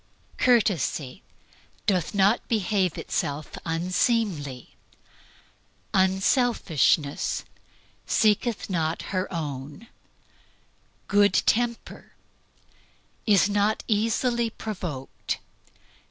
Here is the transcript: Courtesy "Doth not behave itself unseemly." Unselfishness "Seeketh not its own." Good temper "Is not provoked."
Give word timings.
Courtesy 0.39 1.21
"Doth 1.85 2.15
not 2.15 2.47
behave 2.47 2.97
itself 2.97 3.51
unseemly." 3.67 4.73
Unselfishness 5.93 7.45
"Seeketh 8.07 8.67
not 8.67 9.03
its 9.13 9.27
own." 9.29 9.85
Good 11.07 11.33
temper 11.45 12.13
"Is 13.27 13.47
not 13.47 13.83
provoked." 14.57 15.37